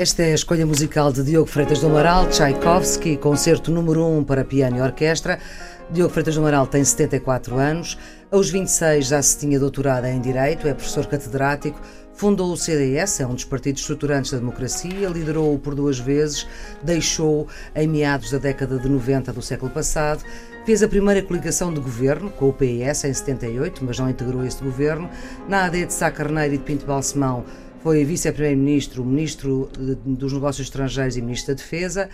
[0.00, 4.24] Esta é a escolha musical de Diogo Freitas do Amaral, Tchaikovsky, concerto número 1 um
[4.24, 5.38] para piano e orquestra.
[5.90, 7.98] Diogo Freitas do Amaral tem 74 anos.
[8.30, 11.78] Aos 26 já se tinha doutorado em Direito, é professor catedrático,
[12.14, 16.46] fundou o CDS, é um dos partidos estruturantes da democracia, liderou-o por duas vezes,
[16.82, 20.24] deixou-o em meados da década de 90 do século passado,
[20.64, 24.62] fez a primeira coligação de governo com o PIS em 78, mas não integrou esse
[24.64, 25.10] governo.
[25.46, 27.44] Na AD de Sá Carneiro e de Pinto Balsemão
[27.82, 29.70] foi vice-primeiro-ministro, ministro
[30.04, 32.08] dos Negócios Estrangeiros e ministro da Defesa.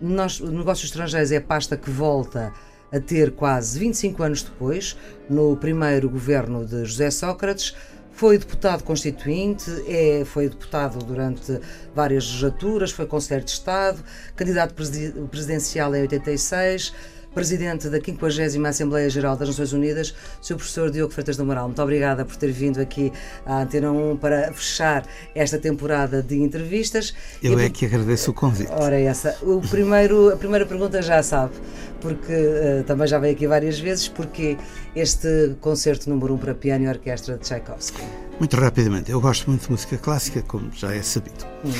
[0.00, 2.52] Nós, Negócios Estrangeiros é a pasta que volta
[2.92, 4.96] a ter quase 25 anos depois,
[5.28, 7.74] no primeiro governo de José Sócrates.
[8.12, 11.58] Foi deputado constituinte, é, foi deputado durante
[11.94, 14.02] várias legislaturas, foi conselheiro de Estado,
[14.36, 16.92] candidato presidencial em 86
[17.34, 20.56] presidente da 50 Assembleia Geral das Nações Unidas, Sr.
[20.56, 21.66] Professor Diogo Freitas do Moral.
[21.66, 23.12] Muito obrigada por ter vindo aqui
[23.46, 27.14] à Antena 1 para fechar esta temporada de entrevistas.
[27.42, 28.70] Eu e, é que agradeço o convite.
[28.72, 29.36] Ora, essa.
[29.42, 31.54] O primeiro, a primeira pergunta já sabe,
[32.00, 34.56] porque uh, também já veio aqui várias vezes, porque
[34.94, 38.02] este concerto número 1 um para piano e orquestra de Tchaikovsky?
[38.38, 41.44] Muito rapidamente, eu gosto muito de música clássica, como já é sabido.
[41.64, 41.72] Hum.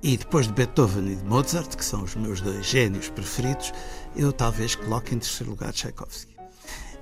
[0.00, 3.72] E depois de Beethoven e de Mozart, que são os meus dois gênios preferidos,
[4.18, 6.34] eu talvez coloque em terceiro lugar Tchaikovsky.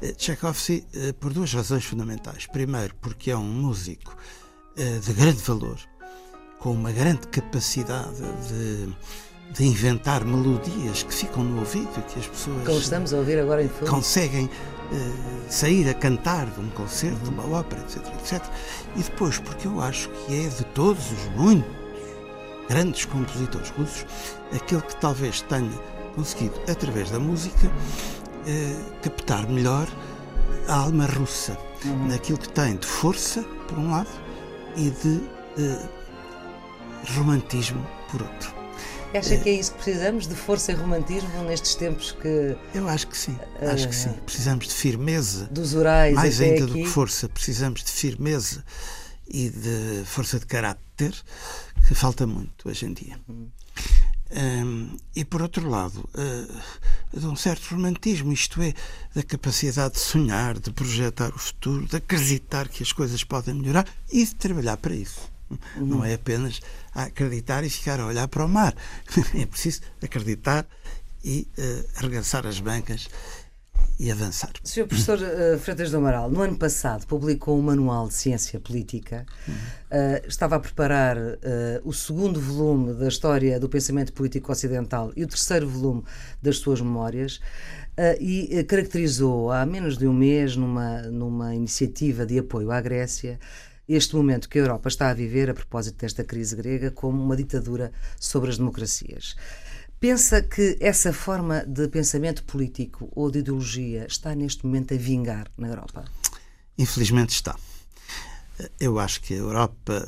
[0.03, 2.47] Eh, Tchaikovsky eh, por duas razões fundamentais.
[2.47, 4.15] Primeiro, porque é um músico
[4.77, 5.79] eh, de grande valor,
[6.59, 8.95] com uma grande capacidade de,
[9.55, 13.39] de inventar melodias que ficam no ouvido e que as pessoas Como estamos a ouvir
[13.39, 13.91] agora em fundo.
[13.91, 14.51] conseguem
[15.51, 18.45] sair a cantar de um concerto, de uma ópera, etc, etc.
[18.95, 21.69] E depois, porque eu acho que é de todos os muitos
[22.69, 24.07] grandes compositores russos,
[24.55, 25.73] aquele que talvez tenha
[26.17, 27.71] conseguido, através da música,
[28.47, 29.87] eh, captar melhor
[30.67, 32.09] a alma russa, uhum.
[32.09, 34.11] naquilo que tem de força, por um lado,
[34.77, 35.21] e de
[35.59, 35.89] eh,
[37.15, 38.57] romantismo, por outro.
[39.15, 42.57] Acha que é isso que precisamos, de força e romantismo nestes tempos que.
[42.75, 44.13] Eu acho que sim, acho que sim.
[44.27, 45.47] Precisamos de firmeza.
[45.51, 46.73] Dos orais, Mais ainda aqui.
[46.73, 48.63] do que força, precisamos de firmeza
[49.27, 51.15] e de força de caráter
[51.89, 53.19] que falta muito hoje em dia.
[55.15, 58.75] E por outro lado, uh, de um certo romantismo, isto é,
[59.15, 63.87] da capacidade de sonhar, de projetar o futuro, de acreditar que as coisas podem melhorar
[64.13, 65.21] e de trabalhar para isso.
[65.51, 65.87] Uhum.
[65.87, 66.61] Não é apenas
[66.93, 68.75] acreditar e ficar a olhar para o mar.
[69.35, 70.67] É preciso acreditar
[71.25, 73.09] e uh, arregaçar as bancas
[73.99, 74.53] e avançar.
[74.63, 74.87] Sr.
[74.87, 80.27] Professor uh, Freitas do Amaral, no ano passado publicou um manual de ciência política, uh,
[80.27, 81.33] estava a preparar uh,
[81.83, 86.05] o segundo volume da história do pensamento político ocidental e o terceiro volume
[86.43, 87.41] das suas memórias.
[88.21, 93.39] e caracterizou há menos de um mês, numa, numa iniciativa de apoio à Grécia,
[93.89, 97.37] este momento que a Europa está a viver, a propósito desta crise grega, como uma
[97.37, 99.37] ditadura sobre as democracias.
[99.99, 105.51] Pensa que essa forma de pensamento político ou de ideologia está neste momento a vingar
[105.57, 106.05] na Europa?
[106.77, 107.57] Infelizmente está.
[108.79, 110.07] Eu acho que a Europa,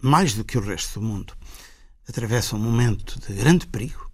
[0.00, 1.34] mais do que o resto do mundo,
[2.08, 4.10] atravessa um momento de grande perigo,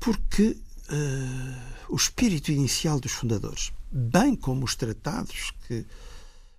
[0.00, 0.56] porque
[0.90, 5.84] uh, o espírito inicial dos fundadores, bem como os tratados que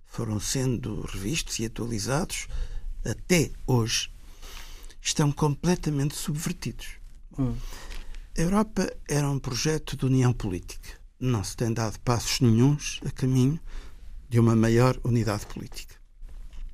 [0.06, 2.46] foram sendo revistos e atualizados
[3.04, 4.13] até hoje,
[5.04, 6.86] estão completamente subvertidos.
[7.38, 7.54] Hum.
[8.36, 10.98] A Europa era um projeto de união política.
[11.20, 13.60] Não se tem dado passos nenhums a caminho
[14.28, 15.94] de uma maior unidade política.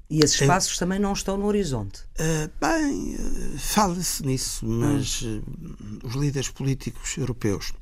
[0.09, 2.01] E esses passos também não estão no horizonte?
[2.19, 5.43] Uh, bem, uh, fala-se nisso, mas hum.
[6.03, 7.73] uh, os líderes políticos europeus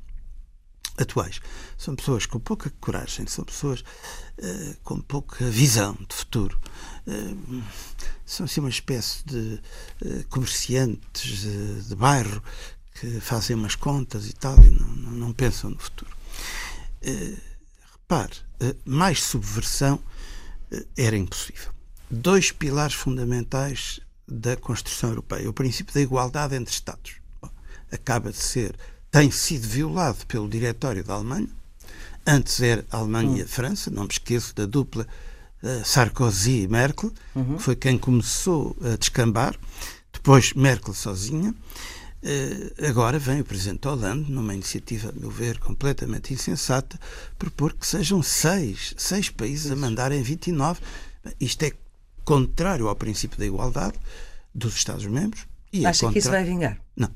[0.99, 1.39] atuais
[1.77, 3.83] são pessoas com pouca coragem, são pessoas
[4.83, 6.59] com pouca visão de futuro
[8.25, 9.59] são assim uma espécie de
[10.05, 12.41] uh, comerciantes de, de, bairro
[12.99, 16.11] que fazem umas contas e tal e não, não, não pensam no futuro.
[17.03, 17.37] Uh,
[17.93, 19.99] repare, uh, mais subversão
[20.95, 21.71] era impossível.
[22.11, 25.49] Dois pilares fundamentais da construção europeia.
[25.49, 27.15] O princípio da igualdade entre Estados.
[27.41, 27.49] Bom,
[27.91, 28.77] acaba de ser,
[29.11, 31.49] tem sido violado pelo Diretório da Alemanha.
[32.25, 33.47] Antes era Alemanha e a hum.
[33.47, 35.07] França, não me esqueço da dupla
[35.63, 37.57] eh, Sarkozy e Merkel, uhum.
[37.57, 39.55] que foi quem começou a descambar,
[40.13, 41.53] depois Merkel sozinha.
[42.21, 46.99] Uh, agora vem o Presidente Hollande, numa iniciativa, a meu ver, completamente insensata,
[47.37, 49.73] propor que sejam seis, seis países Isso.
[49.73, 50.81] a mandarem 29.
[51.39, 51.71] Isto é
[52.25, 53.97] contrário ao princípio da igualdade
[54.53, 55.47] dos Estados-membros.
[55.71, 56.77] É Acha é que isso vai vingar?
[56.95, 57.09] Não.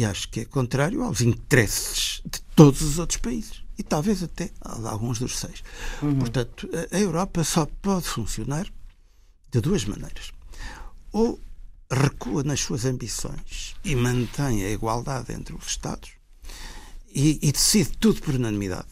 [0.00, 4.50] E acho que é contrário aos interesses de todos os outros países e talvez até
[4.62, 5.62] alguns dos seis.
[6.00, 6.20] Uhum.
[6.20, 8.66] Portanto, a Europa só pode funcionar
[9.50, 10.32] de duas maneiras.
[11.12, 11.38] Ou
[11.90, 16.12] recua nas suas ambições e mantém a igualdade entre os Estados
[17.14, 18.88] e, e decide tudo por unanimidade,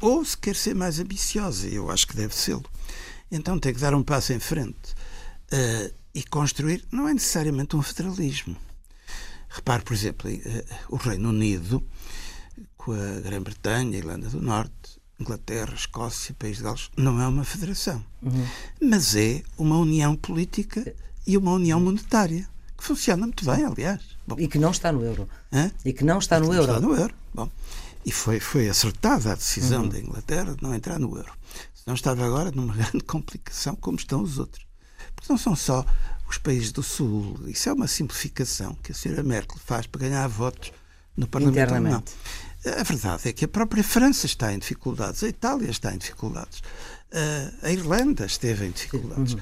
[0.00, 2.64] ou se quer ser mais ambiciosa, eu acho que deve sê-lo,
[3.30, 4.94] então tem que dar um passo em frente
[5.52, 8.56] uh, e construir, não é necessariamente um federalismo.
[9.58, 11.82] Repare, por exemplo, uh, o Reino Unido,
[12.76, 17.42] com a Grã-Bretanha, a Irlanda do Norte, Inglaterra, Escócia, País de Gales, não é uma
[17.42, 18.46] federação, uhum.
[18.80, 20.94] mas é uma união política
[21.26, 24.00] e uma união monetária, que funciona muito bem, aliás.
[24.24, 24.36] Bom.
[24.38, 25.28] E que não está no euro.
[25.52, 25.72] Hã?
[25.84, 26.72] E que não está no não euro.
[26.72, 27.14] Está no euro.
[27.34, 27.50] Bom.
[28.06, 29.88] E foi, foi acertada a decisão uhum.
[29.88, 31.32] da Inglaterra de não entrar no euro.
[31.84, 34.64] Não estava agora numa grande complicação como estão os outros.
[35.16, 35.84] Porque não são só
[36.28, 37.38] os países do Sul.
[37.46, 40.72] Isso é uma simplificação que a senhora Merkel faz para ganhar votos
[41.16, 42.02] no Parlamento alemão.
[42.64, 46.62] A verdade é que a própria França está em dificuldades, a Itália está em dificuldades,
[47.62, 49.34] a Irlanda esteve em dificuldades.
[49.34, 49.40] Uhum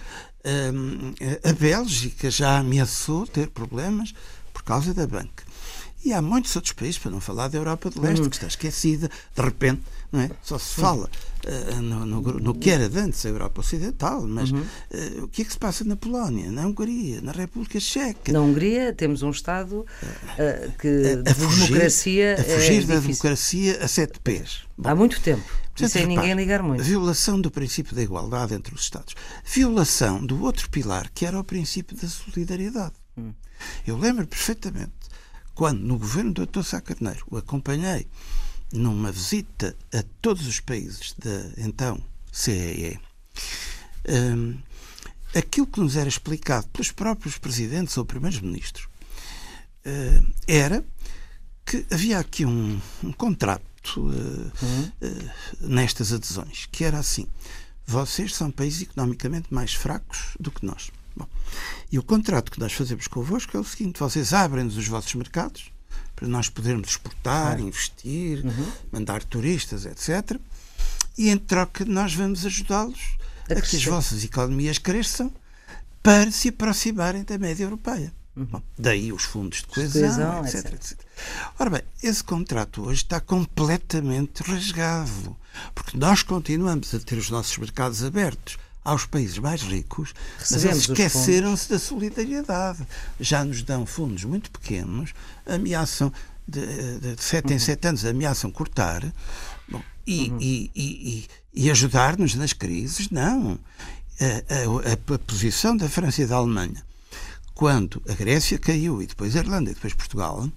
[1.42, 4.14] a Bélgica já ameaçou ter problemas
[4.52, 5.44] por causa da banca.
[6.04, 9.10] E há muitos outros países, para não falar da Europa de Leste, que está esquecida,
[9.34, 9.82] de repente,
[10.12, 10.30] não é?
[10.42, 11.10] Só se fala
[11.44, 14.60] uh, no, no, no, que era antes a Europa Ocidental, mas uhum.
[14.60, 18.32] uh, o que é que se passa na Polónia, na Hungria, na República Checa?
[18.32, 23.00] Na Hungria temos um Estado uh, que a, a fugir, democracia a fugir é da
[23.00, 24.62] democracia a sete pés.
[24.78, 25.42] Bom, Há muito tempo.
[25.42, 26.82] Portanto, sem repare, ninguém ligar muito.
[26.82, 29.14] Violação do princípio da igualdade entre os Estados.
[29.44, 32.94] Violação do outro pilar, que era o princípio da solidariedade.
[33.16, 33.32] Hum.
[33.86, 34.92] Eu lembro perfeitamente
[35.56, 36.62] quando, no governo do Dr.
[36.62, 38.06] Sá Carneiro, o acompanhei
[38.72, 41.98] numa visita a todos os países da então
[42.30, 43.00] CEE,
[44.06, 44.58] um,
[45.34, 48.86] aquilo que nos era explicado pelos próprios presidentes ou primeiros-ministros
[49.86, 50.84] uh, era
[51.64, 53.64] que havia aqui um, um contrato
[53.96, 54.92] uh, uhum.
[55.00, 55.30] uh,
[55.62, 57.26] nestas adesões, que era assim:
[57.86, 60.90] vocês são países economicamente mais fracos do que nós.
[61.16, 61.26] Bom,
[61.90, 65.72] e o contrato que nós fazemos convosco é o seguinte: vocês abrem-nos os vossos mercados
[66.14, 68.72] para nós podermos exportar, investir, uhum.
[68.92, 70.38] mandar turistas, etc.
[71.16, 73.16] E em troca nós vamos ajudá-los
[73.48, 75.32] a, a que as vossas economias cresçam
[76.02, 78.12] para se aproximarem da média europeia.
[78.36, 78.44] Uhum.
[78.44, 80.74] Bom, daí os fundos de coesão, coesão etc, etc.
[80.74, 81.06] etc.
[81.58, 85.34] Ora bem, esse contrato hoje está completamente rasgado,
[85.74, 90.78] porque nós continuamos a ter os nossos mercados abertos aos países mais ricos, mas eles
[90.78, 92.86] esqueceram-se da solidariedade.
[93.18, 95.12] Já nos dão fundos muito pequenos,
[95.44, 96.12] ameaçam,
[96.46, 96.60] de,
[97.00, 99.02] de sete em sete anos, ameaçam cortar
[99.68, 100.38] bom, e, uhum.
[100.40, 103.10] e, e, e ajudar-nos nas crises.
[103.10, 103.58] Não.
[104.20, 106.82] A, a, a, posição da França e da Alemanha,
[107.54, 110.48] quando a Grécia caiu e depois a Irlanda e depois Portugal,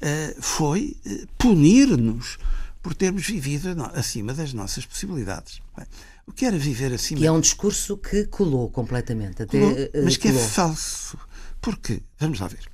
[0.00, 2.38] eh, foi eh, punir-nos
[2.82, 5.60] por termos vivido acima das nossas possibilidades.
[6.26, 7.20] O que era viver acima?
[7.20, 9.42] E é um discurso que colou completamente.
[9.42, 10.44] Até, colou, eh, mas que é colou.
[10.44, 11.18] é falso.
[11.60, 12.68] Porque, vamos lá ver,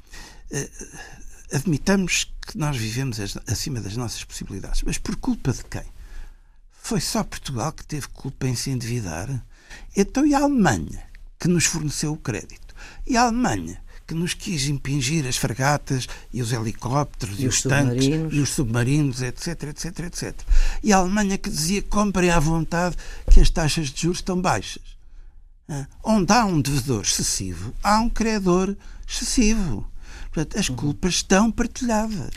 [0.52, 5.84] uh, admitamos que nós vivemos acima das nossas possibilidades, mas por culpa de quem?
[6.70, 9.44] Foi só Portugal que teve culpa em se endividar?
[9.94, 11.06] Então e a Alemanha,
[11.38, 12.74] que nos forneceu o crédito?
[13.06, 17.60] E a Alemanha, que nos quis impingir as fragatas e os helicópteros e, e os,
[17.60, 20.34] tanques e os submarinos, etc, etc, etc.
[20.82, 22.96] E a Alemanha que dizia comprem à vontade
[23.30, 24.96] que as taxas de juros estão baixas.
[26.02, 28.74] Onde há um devedor excessivo, há um credor
[29.06, 29.86] excessivo.
[30.32, 30.76] Portanto, as uhum.
[30.76, 32.30] culpas estão partilhadas.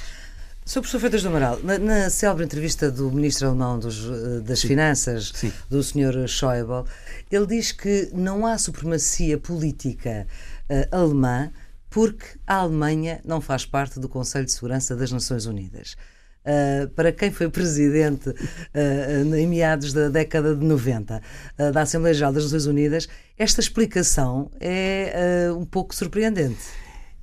[0.65, 0.81] Sr.
[0.81, 4.67] Professor Freitas do Amaral, na, na célebre entrevista do Ministro Alemão dos, eh, das Sim.
[4.67, 5.51] Finanças, Sim.
[5.69, 6.27] do Sr.
[6.27, 6.83] Schäuble,
[7.31, 10.27] ele diz que não há supremacia política
[10.71, 11.51] uh, alemã
[11.91, 15.95] porque a Alemanha não faz parte do Conselho de Segurança das Nações Unidas.
[16.41, 21.21] Uh, para quem foi presidente uh, em meados da década de 90
[21.59, 26.61] uh, da Assembleia Geral das Nações Unidas, esta explicação é um pouco surpreendente.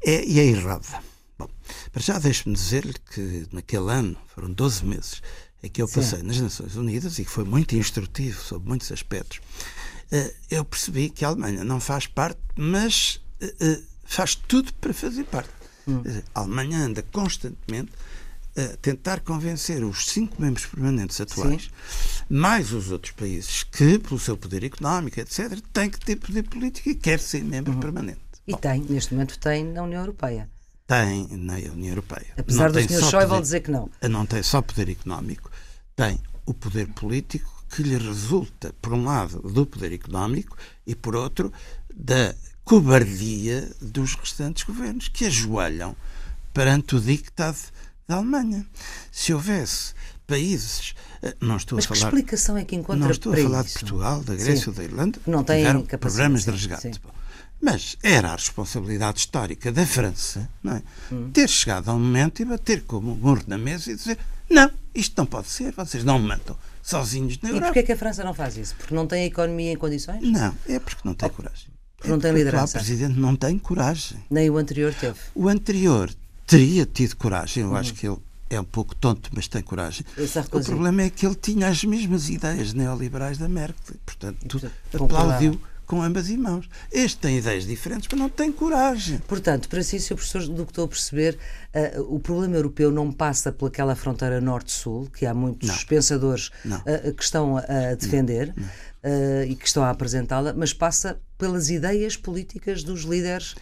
[0.04, 0.86] É, e é errada.
[1.36, 1.48] Bom,
[1.90, 5.22] para já deixe-me dizer-lhe que naquele ano, foram 12 meses,
[5.62, 6.26] em que eu passei Sim.
[6.26, 9.40] nas Nações Unidas e que foi muito instrutivo sobre muitos aspectos,
[10.50, 13.20] eu percebi que a Alemanha não faz parte, mas
[14.04, 15.50] faz tudo para fazer parte.
[15.86, 16.02] Hum.
[16.34, 17.92] A Alemanha anda constantemente
[18.56, 22.24] a tentar convencer os cinco membros permanentes atuais, Sim.
[22.28, 26.88] mais os outros países que, pelo seu poder económico, etc., têm que ter poder político
[26.88, 27.80] e quer ser membro uhum.
[27.80, 28.20] permanente.
[28.46, 30.50] E Bom, tem, neste momento tem na União Europeia.
[30.86, 32.26] Tem na União Europeia.
[32.36, 33.10] Apesar não do Sr.
[33.10, 33.90] Schäuble dizer que não.
[34.10, 35.50] Não tem só poder económico,
[35.94, 41.14] tem o poder político que lhe resulta, por um lado, do poder económico e, por
[41.14, 41.52] outro,
[41.94, 42.34] da
[42.68, 45.96] cobardia dos restantes governos que ajoelham
[46.52, 47.56] perante o dictado
[48.06, 48.66] da Alemanha.
[49.10, 49.94] Se houvesse
[50.26, 51.98] países, eh, não estou Mas a falar.
[51.98, 53.78] que explicação é que encontra Não estou a falar isso?
[53.78, 54.68] de Portugal, da Grécia Sim.
[54.68, 55.64] ou da Irlanda, não têm
[55.98, 57.00] programas de resgate.
[57.58, 60.82] Mas era a responsabilidade histórica da França não é?
[61.10, 61.30] Hum.
[61.32, 64.18] ter chegado ao momento e bater como um murro na mesa e dizer
[64.50, 67.64] não, isto não pode ser, vocês não me mandam sozinhos na Europa.
[67.64, 68.74] E porquê é que a França não faz isso?
[68.76, 70.22] Porque não tem a economia em condições?
[70.22, 71.77] Não, é porque não tem coragem.
[71.98, 72.78] Porque é não tem liderança.
[72.78, 74.18] O Presidente não tem coragem.
[74.30, 75.18] Nem o anterior teve.
[75.34, 76.10] O anterior
[76.46, 77.76] teria tido coragem, eu uhum.
[77.76, 78.16] acho que ele
[78.48, 80.06] é um pouco tonto, mas tem coragem.
[80.52, 83.96] O problema é que ele tinha as mesmas ideias neoliberais da Merkel.
[84.06, 86.68] Portanto, e, portanto aplaudiu com ambas as mãos.
[86.92, 89.18] Este tem ideias diferentes, mas não tem coragem.
[89.26, 90.14] Portanto, para si, Sr.
[90.16, 91.38] Professor, do que estou a perceber,
[91.96, 95.76] uh, o problema europeu não passa pelaquela fronteira norte-sul, que há muitos não.
[95.86, 101.70] pensadores uh, que estão a defender uh, e que estão a apresentá-la, mas passa pelas
[101.70, 103.54] ideias políticas dos líderes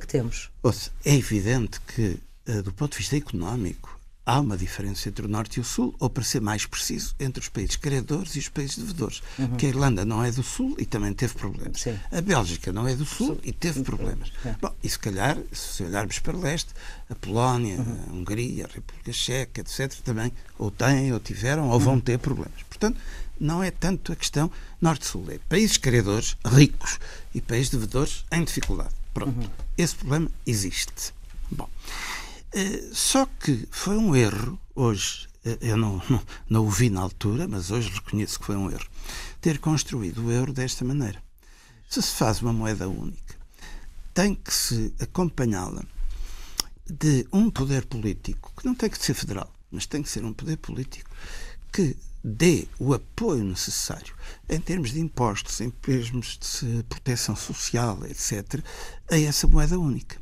[0.00, 0.50] que temos.
[0.62, 2.16] Ouça, é evidente que,
[2.62, 3.99] do ponto de vista económico,
[4.30, 7.42] há uma diferença entre o Norte e o Sul, ou para ser mais preciso, entre
[7.42, 9.20] os países credores e os países devedores.
[9.36, 9.56] Uhum.
[9.56, 11.80] Que a Irlanda não é do Sul e também teve problemas.
[11.80, 11.98] Sim.
[12.12, 13.40] A Bélgica não é do Sul, Sul.
[13.42, 14.30] e teve problemas.
[14.44, 14.54] É.
[14.60, 16.70] Bom, e se calhar, se olharmos para leste,
[17.10, 18.04] a Polónia, uhum.
[18.08, 22.00] a Hungria, a República Checa, etc., também ou têm, ou tiveram, ou vão uhum.
[22.00, 22.62] ter problemas.
[22.68, 23.00] Portanto,
[23.40, 24.48] não é tanto a questão
[24.80, 25.26] Norte-Sul.
[25.30, 27.00] É países credores ricos
[27.34, 28.94] e países devedores em dificuldade.
[29.12, 29.40] Pronto.
[29.40, 29.50] Uhum.
[29.76, 31.12] Esse problema existe.
[31.50, 31.68] Bom.
[32.52, 37.00] Eh, só que foi um erro, hoje, eh, eu não, não, não o vi na
[37.00, 38.86] altura, mas hoje reconheço que foi um erro,
[39.40, 41.22] ter construído o euro desta maneira.
[41.88, 43.36] Se se faz uma moeda única,
[44.12, 45.82] tem que se acompanhá-la
[46.88, 50.32] de um poder político, que não tem que ser federal, mas tem que ser um
[50.32, 51.10] poder político
[51.72, 54.14] que dê o apoio necessário
[54.48, 58.62] em termos de impostos, em termos de proteção social, etc.,
[59.10, 60.20] a essa moeda única.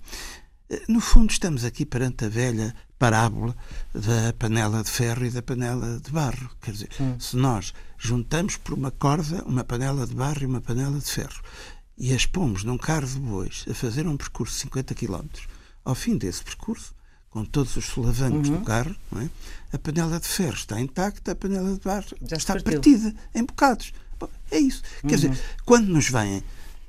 [0.87, 3.57] No fundo, estamos aqui perante a velha parábola
[3.95, 6.51] da panela de ferro e da panela de barro.
[6.61, 7.17] Quer dizer, Sim.
[7.19, 11.43] se nós juntamos por uma corda uma panela de barro e uma panela de ferro
[11.97, 15.27] e as pomos num carro de bois a fazer um percurso de 50 km,
[15.85, 16.95] ao fim desse percurso,
[17.31, 18.59] com todos os solavancos uhum.
[18.59, 19.29] do carro, é?
[19.73, 23.93] a panela de ferro está intacta, a panela de barro Já está partida em bocados.
[24.19, 24.83] Bom, é isso.
[25.01, 25.17] Quer uhum.
[25.17, 26.43] dizer, quando nos vêm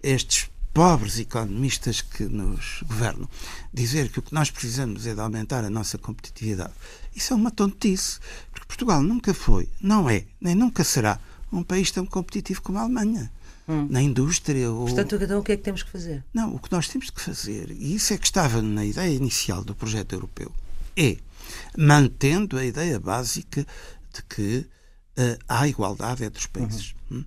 [0.04, 3.28] estes pobres economistas que nos governam
[3.74, 6.74] dizer que o que nós precisamos é de aumentar a nossa competitividade.
[7.16, 8.20] Isso é uma tontice,
[8.52, 11.20] porque Portugal nunca foi, não é, nem nunca será
[11.52, 13.32] um país tão competitivo como a Alemanha.
[13.68, 13.88] Hum.
[13.88, 14.72] Na indústria.
[14.72, 14.86] Ou...
[14.86, 16.24] Portanto, então o que é que temos que fazer?
[16.34, 19.64] Não, o que nós temos que fazer, e isso é que estava na ideia inicial
[19.64, 20.52] do projeto europeu,
[20.98, 21.18] é
[21.78, 23.66] mantendo a ideia básica
[24.14, 24.66] de que
[25.18, 26.96] uh, há igualdade entre os países.
[27.12, 27.20] Uhum.
[27.20, 27.26] Hum?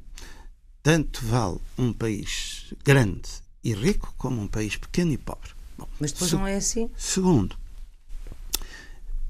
[0.82, 3.28] Tanto vale um país grande
[3.62, 5.50] e rico como um país pequeno e pobre.
[5.78, 6.90] Bom, Mas depois não é assim?
[6.96, 7.56] Segundo,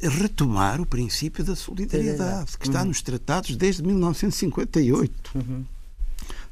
[0.01, 2.89] retomar o princípio da solidariedade, que está uhum.
[2.89, 5.31] nos tratados desde 1958.
[5.35, 5.65] Uhum.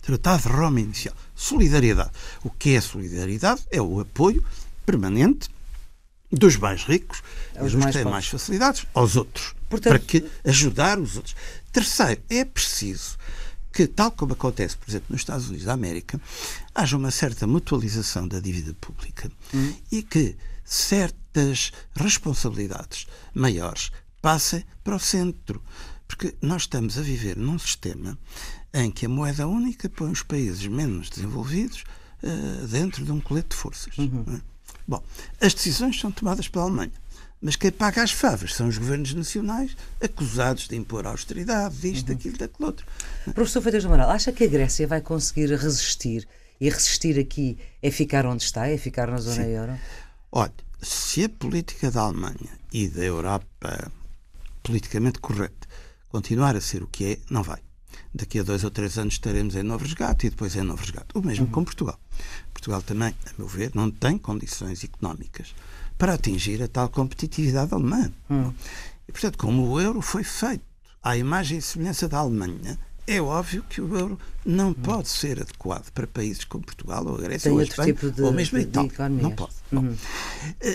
[0.03, 1.15] Tratado de Roma Inicial.
[1.35, 2.11] Solidariedade.
[2.43, 3.63] O que é solidariedade?
[3.71, 4.45] É o apoio
[4.87, 5.49] permanente
[6.31, 7.23] dos mais ricos
[7.55, 9.55] é dos que têm mais facilidades aos outros.
[9.69, 11.35] Portanto, para que ajudar os outros.
[11.73, 13.19] Terceiro, é preciso
[13.73, 16.21] que, tal como acontece, por exemplo, nos Estados Unidos da América,
[16.75, 19.75] haja uma certa mutualização da dívida pública hum.
[19.91, 25.63] e que certas responsabilidades maiores passem para o centro.
[26.07, 28.19] Porque nós estamos a viver num sistema
[28.73, 31.85] em que a moeda única põe os países menos desenvolvidos
[32.23, 33.97] uh, dentro de um colete de forças.
[33.97, 34.25] Uhum.
[34.37, 34.41] É?
[34.87, 35.03] Bom,
[35.41, 36.93] as decisões são tomadas pela Alemanha.
[37.41, 42.15] Mas quem paga as favas são os governos nacionais acusados de impor austeridade, disto, uhum.
[42.15, 42.87] daquilo, daquilo outro.
[43.35, 46.29] Professor Feitas do Amaral, acha que a Grécia vai conseguir resistir?
[46.61, 49.51] E resistir aqui é ficar onde está, é ficar na zona Sim.
[49.51, 49.79] euro?
[50.31, 53.91] Olha, se a política da Alemanha e da Europa
[54.63, 55.67] politicamente correta
[56.11, 57.61] continuar a ser o que é, não vai.
[58.15, 61.09] Daqui a dois ou três anos estaremos em novo resgate e depois em novo resgate.
[61.15, 61.53] O mesmo uhum.
[61.53, 61.99] com Portugal.
[62.53, 65.55] Portugal também, a meu ver, não tem condições económicas
[66.01, 68.11] para atingir a tal competitividade alemã.
[68.31, 68.53] Hum.
[69.07, 70.65] E, portanto, como o euro foi feito
[71.03, 74.75] à imagem e semelhança da Alemanha, é óbvio que o euro não hum.
[74.75, 78.11] pode ser adequado para países como Portugal ou a Grécia Tem ou a Espanha tipo
[78.11, 79.09] de, ou mesmo a Itália.
[79.11, 79.53] Não pode.
[79.71, 79.95] Uhum.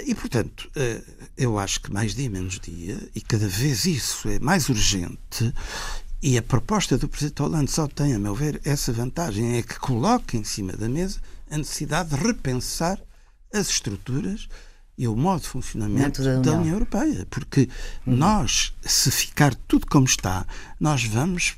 [0.06, 1.02] E, portanto, eh,
[1.36, 5.54] eu acho que mais dia menos dia, e cada vez isso é mais urgente,
[6.22, 9.80] e a proposta do Presidente Hollande só tem, a meu ver, essa vantagem, é que
[9.80, 13.00] coloca em cima da mesa a necessidade de repensar
[13.52, 14.48] as estruturas
[14.98, 17.28] e o modo de funcionamento da União, da União Europeia.
[17.30, 17.70] Porque
[18.06, 18.16] uhum.
[18.16, 20.46] nós, se ficar tudo como está,
[20.80, 21.58] nós vamos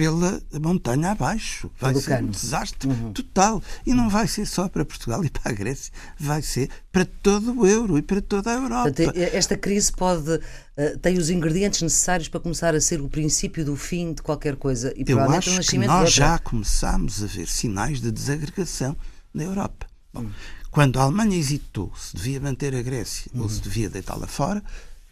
[0.00, 1.70] pela montanha abaixo.
[1.78, 2.28] Vai Pelo ser cano.
[2.28, 3.12] um desastre uhum.
[3.12, 3.62] total.
[3.84, 7.60] E não vai ser só para Portugal e para a Grécia, vai ser para todo
[7.60, 8.92] o euro e para toda a Europa.
[8.94, 13.62] Portanto, esta crise pode uh, tem os ingredientes necessários para começar a ser o princípio
[13.62, 14.90] do fim de qualquer coisa.
[14.96, 18.96] E Eu acho que nós já começamos a ver sinais de desagregação
[19.34, 19.86] na Europa.
[20.14, 20.30] Bom, hum.
[20.70, 23.42] Quando a Alemanha hesitou se devia manter a Grécia uhum.
[23.42, 24.62] ou se devia deitá-la fora,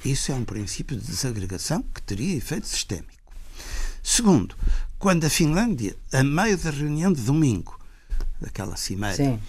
[0.04, 3.12] isso é um princípio de desagregação que teria efeito sistémico.
[4.02, 4.54] Segundo,
[4.98, 7.78] quando a Finlândia, a meio da reunião de domingo,
[8.40, 9.40] daquela cimeira,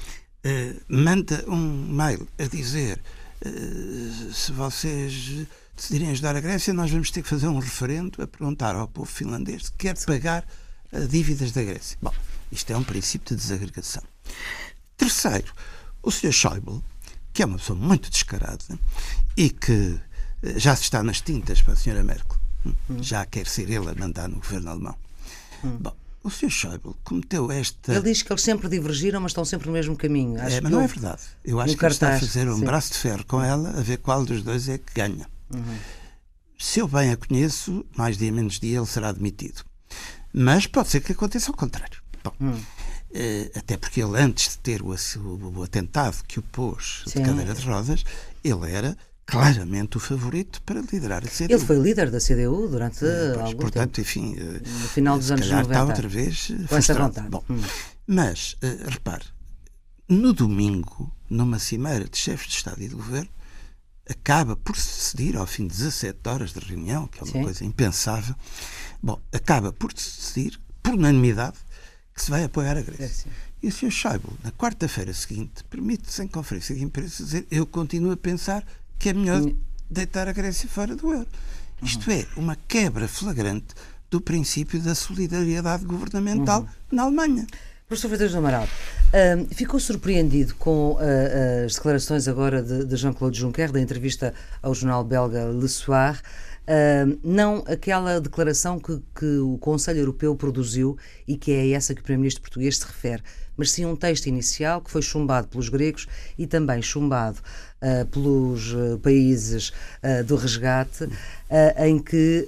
[0.44, 3.00] eh, manda um mail a dizer
[3.42, 8.28] eh, se vocês decidirem ajudar a Grécia, nós vamos ter que fazer um referendo a
[8.28, 10.46] perguntar ao povo finlandês se quer pagar
[10.92, 11.98] as dívidas da Grécia.
[12.02, 12.14] Bom,
[12.52, 14.04] isto é um princípio de desagregação.
[14.98, 15.54] Terceiro,
[16.02, 16.32] o Sr.
[16.32, 16.82] Schäuble,
[17.34, 18.80] que é uma pessoa muito descarada
[19.36, 20.00] e que
[20.44, 22.04] eh, já se está nas tintas para a Sra.
[22.04, 22.74] Merkel, hum.
[23.02, 24.96] já quer ser ele a mandar no governo alemão.
[25.64, 25.78] Hum.
[25.80, 26.50] Bom, o Sr.
[26.50, 27.94] Schäuble cometeu esta.
[27.94, 30.40] Ele diz que eles sempre divergiram, mas estão sempre no mesmo caminho.
[30.42, 31.22] Acho é, mas não é verdade.
[31.44, 32.66] Eu acho que cartaz, ele está a fazer um sim.
[32.66, 35.28] braço de ferro com ela a ver qual dos dois é que ganha.
[35.54, 35.78] Uhum.
[36.58, 39.64] Se eu bem a conheço, mais dia menos dia ele será demitido.
[40.34, 42.00] Mas pode ser que aconteça ao contrário.
[42.24, 42.60] Bom, hum.
[43.12, 47.20] Eh, até porque ele, antes de ter o, o, atentado que o pôs Sim.
[47.20, 48.04] de cadeira de rodas,
[48.44, 51.54] ele era claramente o favorito para liderar a CDU.
[51.54, 54.02] Ele foi líder da CDU durante é, pois, algum portanto, tempo.
[54.02, 55.70] enfim, eh, no final dos anos 90.
[55.70, 57.30] está outra vez com vontade.
[57.30, 57.62] Bom, hum.
[58.08, 59.26] Mas, uh, repare,
[60.08, 63.30] no domingo, numa cimeira de chefes de Estado e de Governo,
[64.10, 67.44] acaba por se decidir, ao fim de 17 horas de reunião, que é uma Sim.
[67.44, 68.36] coisa impensável,
[69.02, 71.58] bom, acaba por se decidir, por unanimidade,
[72.20, 73.30] que se vai apoiar a Grécia.
[73.30, 73.92] É, e o Sr.
[73.92, 78.62] Schäuble, na quarta-feira seguinte, permite-se em conferência de imprensa dizer eu continuo a pensar
[78.98, 79.42] que é melhor
[79.90, 81.28] deitar a Grécia fora do euro.
[81.82, 82.18] Isto uhum.
[82.18, 83.68] é uma quebra flagrante
[84.12, 86.68] do princípio da solidariedade governamental uhum.
[86.92, 87.48] na Alemanha.
[87.88, 93.40] Professor Freitas do Amaral, uh, ficou surpreendido com uh, as declarações agora de, de Jean-Claude
[93.40, 96.22] Juncker, da entrevista ao jornal belga Le Soir,
[96.70, 100.96] Uh, não aquela declaração que, que, o Conselho Europeu produziu
[101.28, 103.24] e que é essa que o Primeiro-Ministro português se refere,
[103.58, 106.06] mas sim um texto inicial que foi chumbado pelos gregos
[106.38, 107.40] e também chumbado
[107.82, 109.74] uh, pelos uh, países
[110.28, 111.10] do resgate,
[111.78, 112.48] em que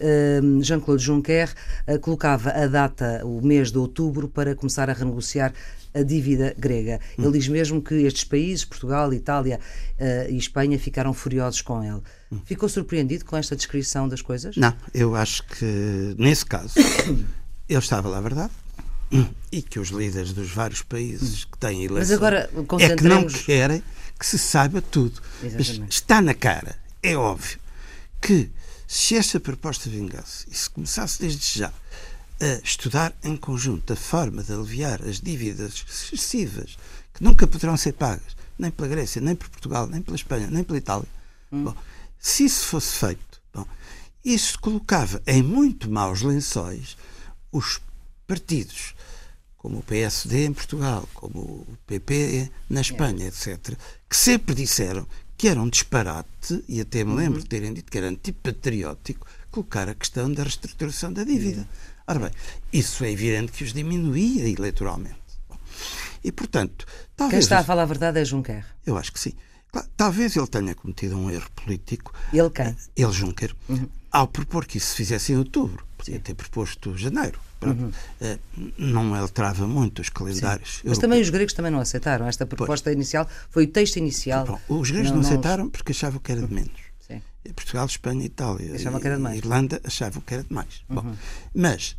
[0.62, 1.54] Jean-Claude Juncker
[2.02, 5.52] colocava a data, o mês de outubro, para começar a renegociar
[5.94, 7.00] a dívida grega.
[7.18, 7.32] Ele hum.
[7.32, 9.60] diz mesmo que estes países, Portugal, Itália
[10.00, 12.02] uh, e Espanha, ficaram furiosos com ele.
[12.32, 12.40] Hum.
[12.46, 14.56] Ficou surpreendido com esta descrição das coisas?
[14.56, 16.74] Não, eu acho que nesse caso
[17.68, 18.52] ele estava lá, verdade?
[19.52, 22.50] E que os líderes dos vários países que têm eleições Mas agora,
[22.80, 23.84] é que não querem
[24.18, 25.22] que se saiba tudo.
[25.90, 27.60] Está na cara, é óbvio,
[28.22, 28.50] que
[28.88, 31.74] se esta proposta vingasse e se começasse desde já
[32.42, 36.76] a estudar em conjunto a forma de aliviar as dívidas excessivas
[37.14, 40.64] que nunca poderão ser pagas, nem pela Grécia, nem por Portugal, nem pela Espanha, nem
[40.64, 41.08] pela Itália.
[41.52, 41.66] Hum.
[41.66, 41.76] Bom,
[42.20, 43.66] se isso fosse feito, bom,
[44.26, 46.98] isso colocava em muito maus lençóis
[47.52, 47.80] os
[48.26, 48.96] partidos,
[49.58, 53.78] como o PSD em Portugal, como o PP na Espanha, etc.,
[54.10, 55.06] que sempre disseram
[55.38, 57.44] que era um disparate, e até me lembro uhum.
[57.44, 61.68] de terem dito que era antipatriótico, colocar a questão da reestruturação da dívida.
[62.12, 62.32] Ora bem,
[62.74, 65.15] isso é evidente que os diminuía eleitoralmente.
[66.21, 67.32] E, portanto, talvez.
[67.32, 68.65] Quem está a falar a verdade é Juncker.
[68.86, 69.34] Eu acho que sim.
[69.95, 72.13] Talvez ele tenha cometido um erro político.
[72.34, 72.76] Ele quem?
[72.97, 73.88] Ele, Juncker, uhum.
[74.12, 75.86] ao propor que isso se fizesse em outubro.
[75.97, 77.39] Podia ter proposto janeiro.
[77.62, 77.91] Uhum.
[78.19, 78.38] Eh,
[78.78, 80.82] não alterava muito os calendários.
[80.84, 82.28] Mas também os gregos também não aceitaram.
[82.28, 82.95] Esta proposta pois.
[82.95, 84.45] inicial foi o texto inicial.
[84.45, 85.71] Bom, os gregos não, não aceitaram os...
[85.71, 86.82] porque achavam que era de menos.
[87.08, 87.21] Sim.
[87.56, 89.38] Portugal, Espanha, Itália achavam que era de mais.
[89.38, 90.84] Irlanda achavam que era de mais.
[90.89, 90.95] Uhum.
[90.95, 91.15] Bom,
[91.54, 91.95] mas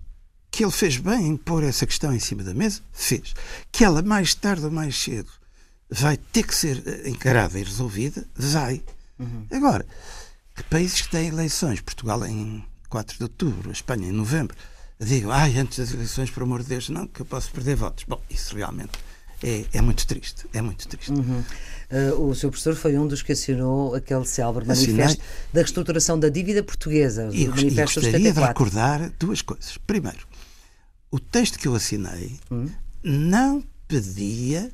[0.53, 3.35] que ele fez bem em pôr essa questão em cima da mesa, fez.
[3.73, 5.31] Que ela mais tarde ou mais cedo
[5.91, 8.83] vai ter que ser eh, encarada e resolvida, vai.
[9.19, 9.47] Uhum.
[9.51, 9.87] Agora,
[10.55, 14.55] que países que têm eleições, Portugal em 4 de outubro, a Espanha em novembro,
[15.01, 18.05] digam, ai, antes das eleições, por amor de Deus, não, que eu posso perder votos.
[18.07, 18.93] Bom, isso realmente
[19.43, 20.47] é, é muito triste.
[20.53, 21.12] É muito triste.
[21.12, 21.43] Uhum.
[21.91, 26.29] Uh, o seu professor foi um dos que assinou aquele célebre manifesto da reestruturação da
[26.29, 27.29] dívida portuguesa.
[27.33, 29.77] E, eu, e gostaria de recordar duas coisas.
[29.87, 30.27] Primeiro,
[31.12, 32.68] o texto que eu assinei hum?
[33.05, 34.72] não pedia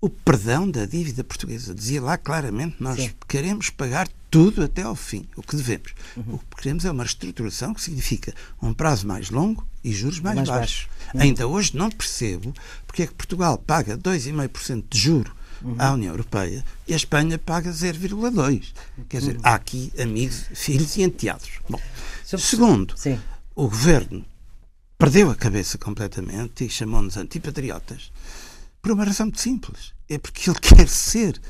[0.00, 1.74] o perdão da dívida portuguesa.
[1.74, 3.10] Dizia lá claramente: nós Sim.
[3.28, 5.92] queremos pagar tudo até ao fim, o que devemos.
[6.16, 6.34] Uhum.
[6.34, 10.36] O que queremos é uma reestruturação que significa um prazo mais longo e juros mais,
[10.36, 10.88] mais baixos.
[11.14, 11.20] Uhum.
[11.20, 12.54] Ainda hoje não percebo
[12.86, 15.76] porque é que Portugal paga 2,5% de juro uhum.
[15.78, 18.72] à União Europeia e a Espanha paga 0,2%.
[19.08, 19.42] Quer dizer, uhum.
[19.44, 21.50] há aqui amigos, filhos e enteados.
[21.68, 21.80] Bom,
[22.24, 23.18] segundo, Sim.
[23.54, 24.24] o governo
[24.98, 28.10] perdeu a cabeça completamente e chamou-nos antipatriotas
[28.80, 29.92] por uma razão muito simples.
[30.08, 31.40] É porque ele quer ser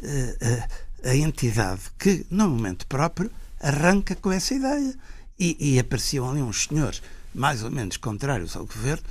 [0.00, 3.30] uh, uh, a entidade que, no momento próprio,
[3.60, 4.94] arranca com essa ideia.
[5.36, 7.02] E, e apareciam ali uns senhores
[7.34, 9.02] mais ou menos contrários ao governo,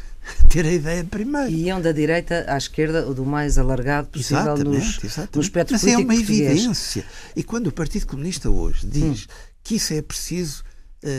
[0.50, 1.50] ter a ideia primeiro.
[1.50, 5.36] E iam da direita à esquerda, o do mais alargado possível exatamente, nos, exatamente.
[5.36, 7.06] no espectro Mas é uma evidência.
[7.36, 9.34] E quando o Partido Comunista hoje diz Hum.
[9.62, 10.73] que isso é preciso, eh,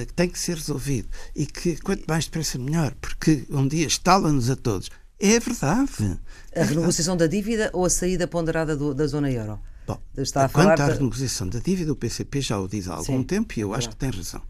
[0.06, 4.48] que tem que ser resolvido e que quanto mais depressa melhor, porque um dia estala-nos
[4.50, 4.90] a todos.
[5.20, 5.92] É verdade.
[6.00, 6.04] A
[6.52, 6.74] É verdade.
[6.74, 9.60] renegociação da dívida ou a saída ponderada do- da zona euro?
[9.86, 12.94] Bom, Está a quanto à da- renegociação da dívida, o PCP já o diz há
[12.94, 14.42] algum Sim, tempo e eu acho que tem razão.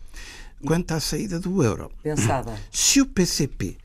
[0.64, 2.56] Quanto à saída do euro, Pensada.
[2.72, 3.76] se o PCP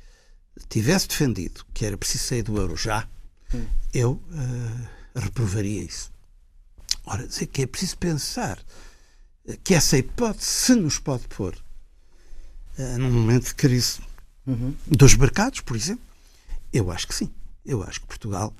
[0.69, 3.07] tivesse defendido que era preciso sair do euro já,
[3.53, 3.65] Hum.
[3.93, 6.11] eu eh, reprovaria isso.
[7.05, 8.63] Ora, dizer que é preciso pensar eh,
[9.57, 11.55] que essa hipótese se nos pode pôr
[12.77, 13.99] eh, num momento de crise
[14.47, 14.73] Uhum.
[14.87, 16.03] dos mercados, por exemplo,
[16.73, 17.29] eu acho que sim.
[17.63, 18.53] Eu acho que Portugal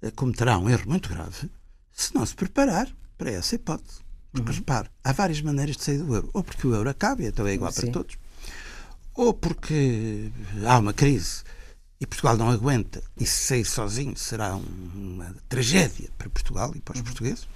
[0.00, 1.50] eh, cometerá um erro muito grave
[1.92, 3.98] se não se preparar para essa hipótese.
[4.32, 4.56] Porque, Uhum.
[4.56, 6.30] repare, há várias maneiras de sair do euro.
[6.32, 7.82] Ou porque o euro acaba e então é igual Sim.
[7.82, 8.16] para todos,
[9.14, 10.30] ou porque
[10.66, 11.42] há uma crise
[12.00, 16.80] e Portugal não aguenta e se sair sozinho será um- uma tragédia para Portugal e
[16.80, 17.48] para os portugueses,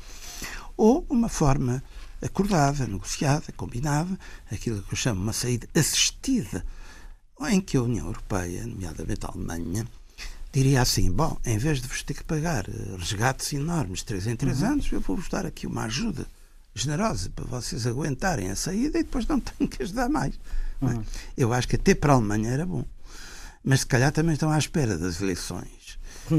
[0.77, 1.83] ou uma forma
[2.23, 4.19] acordada, negociada, combinada,
[4.51, 6.65] aquilo que eu chamo uma saída assistida,
[7.49, 9.87] em que a União Europeia, nomeadamente a Alemanha,
[10.53, 14.27] diria assim: bom, em vez de vos ter que pagar eh, resgates enormes de 3
[14.29, 16.27] em 3 anos, eu vou-vos dar aqui uma ajuda
[16.75, 20.35] generosa para vocês aguentarem a saída e depois não tenho que ajudar mais.
[20.83, 21.01] é?
[21.37, 22.85] Eu acho que até para a Alemanha era bom.
[23.63, 25.69] Mas se calhar também estão à espera das eleições,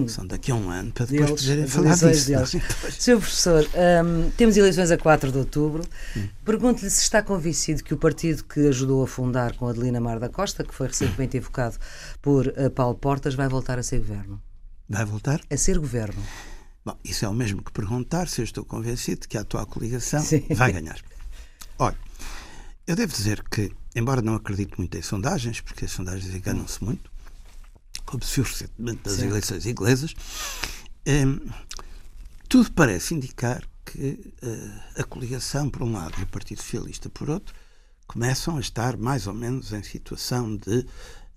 [0.06, 2.32] que são daqui a um ano, para depois Deles, poderem falar disso.
[2.32, 2.36] é?
[2.36, 2.50] deles.
[3.00, 3.18] Sr.
[3.18, 5.84] Professor, hum, temos eleições a 4 de outubro.
[6.16, 6.28] Hum.
[6.44, 10.30] Pergunto-lhe se está convencido que o partido que ajudou a fundar com Adelina Mar da
[10.30, 11.78] Costa, que foi recentemente evocado
[12.22, 14.42] por eh, Paulo Portas, vai voltar a ser governo.
[14.90, 15.42] Vai voltar?
[15.50, 16.22] A ser governo.
[16.84, 20.22] Bom, isso é o mesmo que perguntar se eu estou convencido que a atual coligação
[20.22, 20.44] Sim.
[20.56, 21.00] vai ganhar.
[21.78, 21.98] Olha,
[22.88, 27.11] eu devo dizer que, embora não acredite muito em sondagens, porque as sondagens enganam-se muito,
[28.06, 29.28] como se viu recentemente das Sim.
[29.28, 30.14] eleições inglesas,
[31.08, 31.40] hum,
[32.48, 37.30] tudo parece indicar que eh, a coligação, por um lado, e o Partido Socialista, por
[37.30, 37.54] outro,
[38.08, 40.86] começam a estar mais ou menos em situação de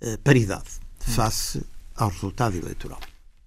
[0.00, 3.00] eh, paridade face ao resultado eleitoral.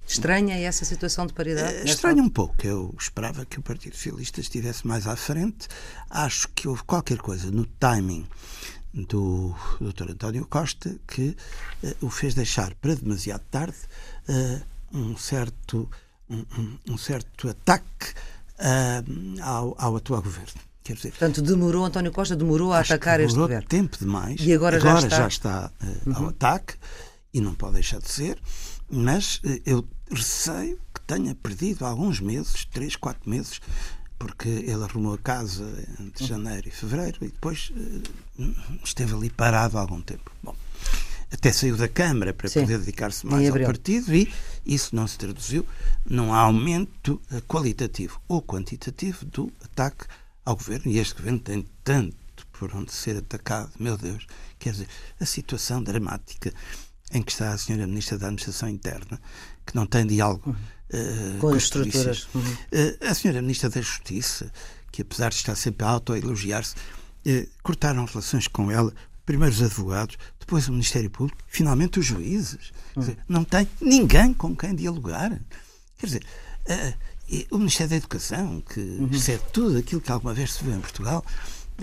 [0.08, 1.73] Estranha essa situação de paridade?
[1.73, 2.56] Nesta estranho um pouco.
[2.65, 5.67] Eu esperava que o Partido Socialista estivesse mais à frente.
[6.10, 8.25] Acho que houve qualquer coisa no timing
[9.06, 10.12] do Dr.
[10.12, 11.36] António Costa que
[11.84, 13.78] eh, o fez deixar para demasiado tarde
[14.28, 14.62] eh,
[14.94, 15.90] um certo
[16.30, 16.46] um,
[16.90, 18.14] um- certo ataque
[18.60, 19.04] ah,
[19.42, 20.60] ao, ao atual governo.
[20.84, 23.68] Quer dizer, Portanto, demorou, António Costa demorou a atacar este demorou governo.
[23.70, 24.40] tempo demais.
[24.42, 25.72] E agora já está?
[25.82, 26.14] Uhum.
[26.14, 26.76] eh, ao ataque
[27.34, 28.38] e não pode deixar de ser,
[28.90, 33.60] mas eu receio que tenha perdido alguns meses, três, quatro meses,
[34.19, 35.63] porque ele arrumou a casa
[35.99, 36.27] entre Uhum.
[36.30, 38.43] janeiro e fevereiro e depois eh,
[38.84, 40.32] esteve ali parado há algum tempo.
[40.43, 40.56] Bom,
[41.32, 42.62] até saiu da Câmara para Sim.
[42.62, 44.32] poder dedicar-se mais ao partido e
[44.65, 45.65] isso não se traduziu
[46.06, 50.06] num aumento eh, qualitativo ou quantitativo do ataque
[50.45, 50.91] ao governo.
[50.91, 52.15] E este governo tem tanto
[52.53, 54.25] por onde ser atacado, meu Deus.
[54.58, 54.88] Quer dizer,
[55.19, 56.51] a situação dramática
[57.12, 59.21] em que está a senhora Ministra da Administração Interna,
[59.65, 60.56] que não tem diálogo
[60.91, 62.28] eh, Com as estruturas.
[62.34, 62.58] Uhum.
[62.71, 64.52] Eh, a senhora Ministra da Justiça,
[64.91, 66.76] que apesar de estar sempre a auto-elogiar-se,
[67.26, 68.93] eh, cortaram relações com ela,
[69.26, 72.71] primeiro os advogados, depois o Ministério Público, finalmente os juízes.
[72.93, 75.39] Quer dizer, não tem ninguém com quem dialogar.
[75.97, 76.26] Quer dizer,
[77.52, 78.80] o Ministério da Educação, que
[79.12, 81.26] excede tudo aquilo que alguma vez se viu em Portugal,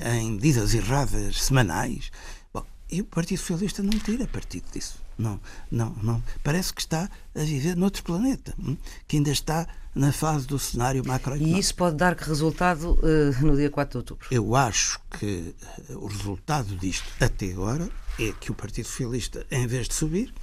[0.03, 2.11] em medidas erradas semanais.
[2.53, 5.04] Bom, e o Partido Socialista não tira partido disso.
[5.17, 6.23] Não, não, não.
[6.43, 11.05] Parece que está a viver noutro planeta, hum, que ainda está na fase do cenário
[11.05, 11.59] E macroeconómico.
[11.59, 14.27] isso pode dar que resultado eh, no dia 4 de outubro?
[14.31, 15.55] Eu acho que
[15.89, 20.35] eh, o resultado disto até agora é que o Partido Socialista, em vez de subir,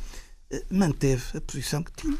[0.50, 2.18] eh, manteve a posição que tinha.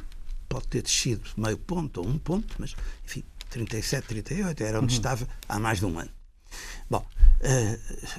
[0.50, 5.26] Pode ter descido meio ponto ou um ponto, mas, enfim, 37, 38 era onde estava
[5.48, 6.10] há mais de um ano.
[6.90, 7.06] Bom,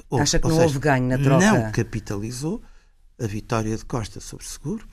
[0.09, 1.45] ou- Acha que não seja, houve ganho na troca?
[1.51, 2.63] Não capitalizou
[3.19, 4.87] a vitória de Costa sobre Seguro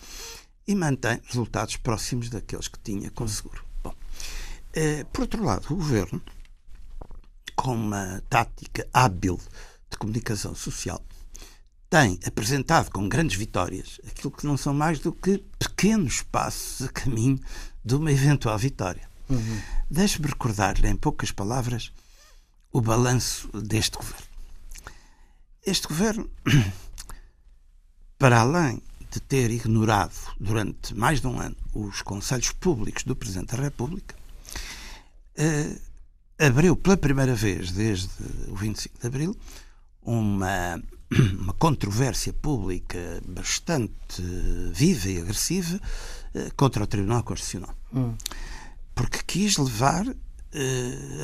[0.66, 3.64] e mantém resultados próximos daqueles que tinha com Seguro.
[3.82, 3.94] Bom,
[4.72, 6.22] eh, por outro lado, o governo,
[7.56, 9.38] com uma tática hábil
[9.90, 11.02] de comunicação social,
[11.88, 16.88] tem apresentado com grandes vitórias aquilo que não são mais do que pequenos passos a
[16.88, 17.38] caminho
[17.84, 19.10] de uma eventual vitória.
[19.90, 21.92] Deixe-me recordar-lhe, em poucas palavras,
[22.72, 24.26] o balanço deste governo.
[25.66, 26.30] Este governo,
[28.20, 33.56] para além de ter ignorado durante mais de um ano os conselhos públicos do Presidente
[33.56, 34.14] da República,
[35.36, 35.74] eh,
[36.38, 38.10] abriu pela primeira vez desde
[38.48, 39.36] o 25 de Abril
[40.02, 40.80] uma
[41.40, 44.22] uma controvérsia pública bastante
[44.70, 45.80] viva e agressiva
[46.56, 47.74] contra o Tribunal Constitucional.
[47.92, 48.14] Hum.
[48.94, 50.06] Porque quis levar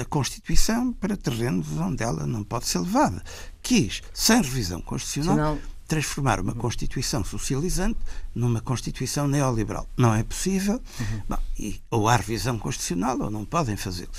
[0.00, 3.22] a Constituição para terrenos onde ela não pode ser levada.
[3.62, 7.98] Quis, sem revisão constitucional, transformar uma Constituição socializante
[8.34, 9.88] numa Constituição neoliberal.
[9.96, 11.22] Não é possível, uhum.
[11.28, 14.10] Bom, e, ou há revisão constitucional ou não podem fazê-lo.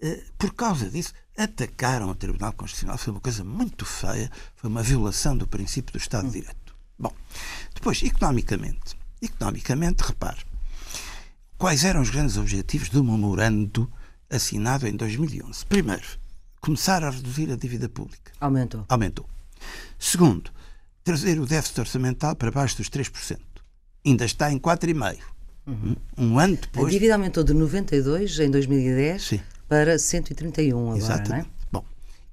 [0.00, 2.98] Uh, por causa disso, atacaram o Tribunal Constitucional.
[2.98, 6.40] Foi uma coisa muito feia, foi uma violação do princípio do Estado de uhum.
[6.40, 6.74] Direito.
[6.98, 7.12] Bom,
[7.74, 8.96] depois, economicamente.
[9.20, 10.38] Economicamente, repare,
[11.56, 13.90] quais eram os grandes objetivos do memorando
[14.30, 15.66] assinado em 2011?
[15.66, 16.06] Primeiro,
[16.60, 18.32] começar a reduzir a dívida pública.
[18.40, 18.84] Aumentou.
[18.88, 19.28] Aumentou.
[19.98, 20.52] Segundo,
[21.08, 23.38] trazer o déficit orçamental para baixo dos 3%.
[24.04, 25.18] Ainda está em 4,5%.
[25.66, 25.96] Uhum.
[26.18, 26.88] Um ano depois.
[26.88, 29.40] A dívida aumentou de 92 em 2010 Sim.
[29.66, 31.30] para 131 agora, Exatamente.
[31.30, 31.46] não é?
[31.72, 31.84] Bom,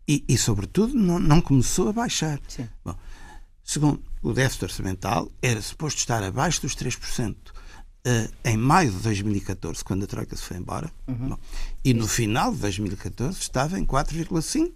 [0.06, 2.38] e, e sobretudo não, não, começou a baixar.
[2.50, 2.68] Sim.
[2.84, 2.96] Bom,
[3.64, 7.32] segundo, o déficit orçamental era suposto estar abaixo dos 3%.
[7.32, 7.36] Uh,
[8.04, 11.30] eh, em maio de 2014, quando a Troika se foi embora, uhum.
[11.30, 11.38] Bom,
[11.84, 14.74] e no final de 2014 estava em 4,5%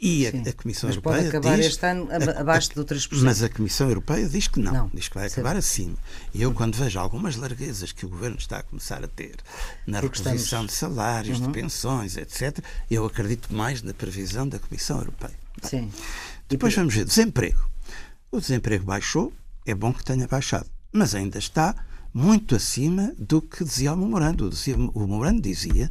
[0.00, 1.16] e a, a, Comissão mas Europeia.
[1.16, 3.08] Pode acabar diz, este ano abaixo do 3%.
[3.22, 4.90] Mas a Comissão Europeia diz que não, não.
[4.92, 5.96] diz que vai acabar acima.
[6.34, 9.36] E eu, quando vejo algumas larguezas que o Governo está a começar a ter
[9.86, 10.72] na Porque reposição estamos...
[10.72, 11.46] de salários, uhum.
[11.46, 12.58] de pensões, etc.,
[12.90, 15.38] eu acredito mais na previsão da Comissão Europeia.
[15.62, 15.90] Sim.
[16.48, 17.68] Depois vamos ver desemprego.
[18.30, 19.32] O desemprego baixou,
[19.64, 21.74] é bom que tenha baixado, mas ainda está
[22.12, 24.50] muito acima do que dizia o memorando.
[24.94, 25.90] O memorando dizia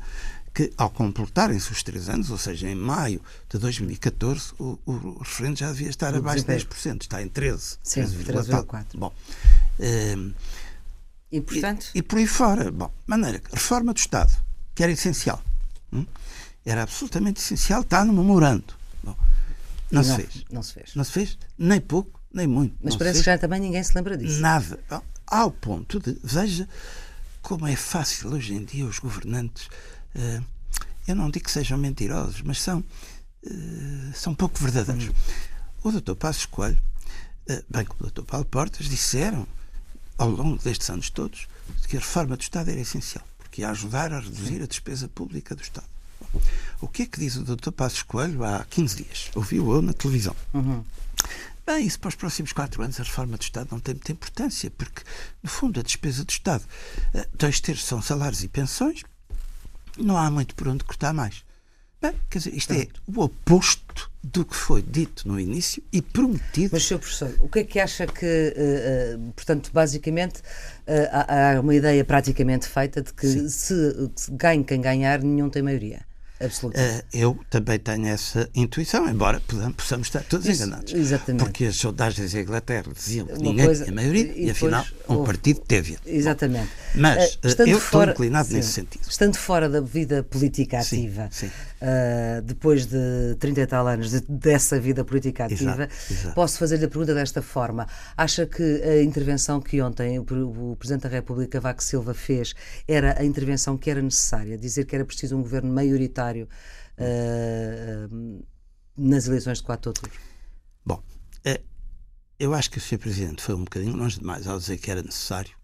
[0.55, 5.59] que, ao completarem-se os três anos, ou seja, em maio de 2014, o, o referendo
[5.59, 7.77] já devia estar o abaixo de 10%, está em 13%.
[7.83, 8.85] Sim, 13,4%.
[8.95, 9.13] Bom,
[10.17, 10.33] um,
[11.29, 11.87] e, portanto?
[11.93, 12.71] E, e, por aí fora.
[12.71, 14.31] Bom, maneira que reforma do Estado,
[14.73, 15.43] que era essencial,
[15.91, 16.05] hum?
[16.65, 18.73] era absolutamente essencial, está no memorando.
[19.03, 19.17] Bom,
[19.91, 20.45] não, não, se fez.
[20.49, 20.95] Não se fez.
[20.95, 22.77] Não se fez, nem pouco, nem muito.
[22.81, 24.39] Mas parece que já também ninguém se lembra disso.
[24.39, 24.79] Nada.
[24.89, 26.65] Bom, ao ponto de, veja
[27.41, 29.67] como é fácil hoje em dia os governantes
[31.07, 32.83] eu não digo que sejam mentirosos, mas são,
[33.45, 35.11] eh, são pouco verdadeiros.
[35.83, 36.15] O Dr.
[36.15, 36.81] Passos Coelho,
[37.47, 38.23] eh, bem como o Dr.
[38.23, 39.47] Paulo Portas, disseram
[40.17, 41.47] ao longo destes anos todos
[41.87, 45.55] que a reforma do Estado era essencial, porque ia ajudar a reduzir a despesa pública
[45.55, 45.87] do Estado.
[46.81, 47.71] O que é que diz o Dr.
[47.71, 49.31] Passos Coelho há 15 dias?
[49.35, 50.35] Ouviu-o na televisão.
[50.53, 50.83] Uhum.
[51.65, 54.71] Bem, isso para os próximos quatro anos a reforma do Estado não tem muita importância,
[54.71, 55.01] porque,
[55.41, 56.63] no fundo, a despesa do Estado,
[57.33, 59.01] dois terços são salários e pensões,
[59.97, 61.43] não há muito por onde cortar mais.
[62.01, 66.69] Bem, quer dizer, isto é o oposto do que foi dito no início e prometido.
[66.73, 66.99] Mas, Sr.
[66.99, 71.73] Professor, o que é que acha que, uh, uh, portanto, basicamente, uh, há, há, uma
[71.73, 76.05] ideia praticamente feita de que se, se ganhe quem ganhar, nenhum tem maioria?
[76.39, 77.05] absoluta.
[77.13, 79.41] Eu também tenho essa intuição, embora
[79.75, 80.93] possamos estar todos Isso, enganados.
[80.93, 81.43] Exatamente.
[81.43, 85.15] Porque as sondagens em Inglaterra diziam que ninguém coisa, tinha maioria e, e afinal um
[85.15, 85.27] houve.
[85.27, 85.97] partido teve.
[86.05, 86.69] Exatamente.
[86.97, 89.01] Mas uh, eu fora, estou inclinado sim, nesse sentido.
[89.09, 91.53] Estando fora da vida política ativa, sim, sim.
[91.81, 96.35] Uh, depois de 30 e tal anos de, dessa vida política ativa, exato, exato.
[96.35, 97.87] posso fazer-lhe a pergunta desta forma.
[98.15, 100.23] Acha que a intervenção que ontem o,
[100.71, 102.53] o Presidente da República, Vaco Silva, fez
[102.87, 104.57] era a intervenção que era necessária?
[104.57, 106.47] Dizer que era preciso um governo maioritário
[106.97, 108.45] uh,
[108.97, 110.19] nas eleições de 4 de outubro?
[110.85, 111.01] Bom,
[112.37, 112.97] eu acho que o Sr.
[112.97, 115.55] Presidente foi um bocadinho longe demais ao dizer que era necessário.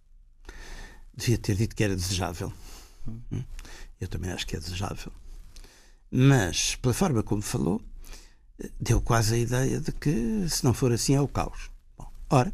[1.22, 2.52] Devia ter dito que era desejável.
[3.08, 3.44] Hum.
[4.00, 5.12] Eu também acho que é desejável.
[6.10, 7.80] Mas, pela forma como falou,
[8.80, 11.70] deu quase a ideia de que, se não for assim, é o caos.
[11.96, 12.52] Bom, ora,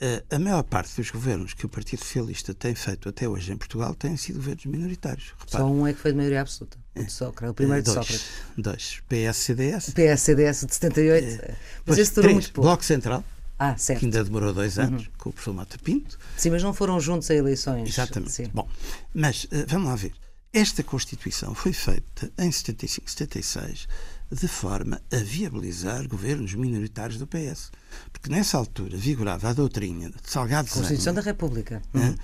[0.00, 3.58] eh, a maior parte dos governos que o Partido Socialista tem feito até hoje em
[3.58, 5.34] Portugal têm sido governos minoritários.
[5.38, 5.50] Repare.
[5.50, 6.78] Só um é que foi de maioria absoluta.
[6.96, 8.30] O de Sócrates, o primeiro dois, de Sócrates.
[8.56, 9.02] Dois.
[9.06, 9.90] PS-CDS.
[9.90, 11.42] PS-CDS de 78.
[11.42, 11.56] É.
[11.84, 12.68] Mas esse durou muito pouco.
[12.68, 13.22] Bloco Central.
[13.62, 14.00] Ah, certo.
[14.00, 14.84] Que ainda demorou dois uhum.
[14.84, 15.12] anos, uhum.
[15.18, 16.18] com o professor Mata Pinto.
[16.34, 17.90] Sim, mas não foram juntos a eleições.
[17.90, 18.32] Exatamente.
[18.32, 18.50] Sim.
[18.54, 18.66] Bom,
[19.12, 20.14] mas uh, vamos lá ver.
[20.50, 23.86] Esta Constituição foi feita em 75, 76
[24.32, 27.70] de forma a viabilizar governos minoritários do PS.
[28.10, 30.78] Porque nessa altura vigorava a doutrina de Salgado Zenha.
[30.78, 31.82] Constituição da República.
[31.92, 32.16] Uhum.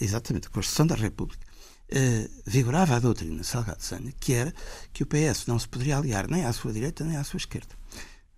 [0.00, 1.44] exatamente, a Constituição da República.
[1.92, 4.54] Uh, vigorava a doutrina de Salgado Zenha, que era
[4.94, 7.74] que o PS não se poderia aliar nem à sua direita nem à sua esquerda.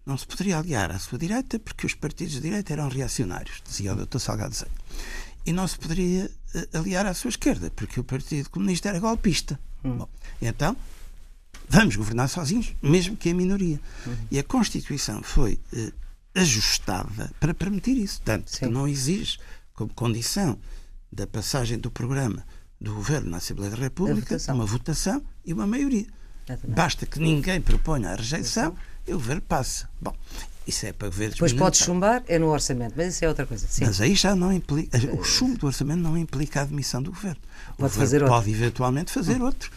[0.05, 3.93] Não se poderia aliar à sua direita porque os partidos de direita eram reacionários, dizia
[3.93, 4.19] o Dr.
[4.19, 4.71] Salgado Zenha.
[5.47, 9.59] E não se poderia uh, aliar à sua esquerda porque o Partido Comunista era golpista.
[9.85, 9.99] Hum.
[9.99, 10.09] Bom,
[10.41, 10.77] então,
[11.69, 13.81] vamos governar sozinhos, mesmo que em minoria.
[14.07, 14.17] Uhum.
[14.31, 15.93] E a Constituição foi uh,
[16.35, 18.21] ajustada para permitir isso.
[18.25, 18.59] Tanto Sim.
[18.59, 19.39] que não exige,
[19.75, 20.59] como condição
[21.11, 22.45] da passagem do programa
[22.81, 24.55] do Governo na Assembleia da República, votação.
[24.55, 26.07] uma votação e uma maioria.
[26.67, 29.89] Basta que ninguém proponha a rejeição e o governo passa.
[30.01, 30.15] Bom,
[30.67, 33.67] isso é para governos Depois pode chumbar, é no orçamento, mas isso é outra coisa.
[33.69, 33.85] Sim.
[33.85, 34.97] Mas aí já não implica.
[35.19, 37.37] O chumbo do orçamento não implica a admissão do governo.
[37.73, 38.37] O pode governo fazer outro.
[38.39, 39.47] pode eventualmente fazer Uhum.
[39.47, 39.73] outro.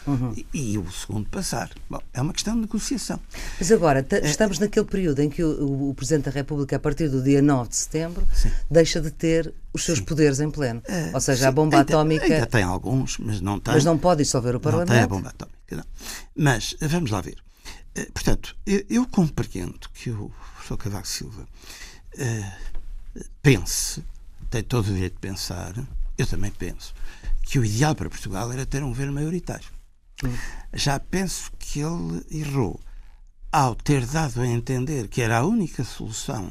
[0.54, 1.70] E, e o segundo passar.
[1.90, 3.18] Bom, é uma questão de negociação.
[3.58, 4.02] Mas agora, É.
[4.02, 7.42] ta- estamos naquele período em que o, o- Presidente da República, a partir do dia
[7.42, 8.24] 9 de setembro,
[8.70, 10.82] deixa de ter os seus poderes em pleno.
[11.12, 12.24] Ou seja, a Sim, bomba ainda- atómica.
[12.24, 13.74] Ainda tem alguns, mas não tem.
[13.74, 14.90] Mas não pode dissolver o Não Parlamento.
[14.92, 15.84] tem a bomba atómica, não.
[16.36, 17.38] Mas, eh, vamos lá ver.
[17.96, 21.48] Eh, Portanto, eu, eu compreendo que o professor Cavaco Silva
[22.18, 22.52] eh,
[23.42, 24.04] pense,
[24.50, 25.74] tem todo o direito de pensar,
[26.18, 26.94] eu também penso,
[27.42, 29.68] que o ideal para Portugal era ter um governo maioritário.
[30.72, 32.80] Já penso que ele errou
[33.52, 36.50] ao ter dado a entender que era a única solução